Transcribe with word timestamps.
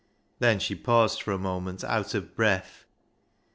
Then 0.39 0.57
she 0.57 0.73
paused 0.73 1.21
for 1.21 1.31
a 1.31 1.37
moment, 1.37 1.83
out 1.83 2.15
of 2.15 2.35
breath. 2.35 2.85